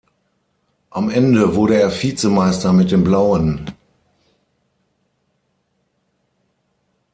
Am 0.89 1.11
Ende 1.11 1.53
wurde 1.53 1.79
er 1.79 1.91
Vize-Meister 1.91 2.73
mit 2.73 2.89
den 2.89 3.03
"Blauen". 3.03 3.69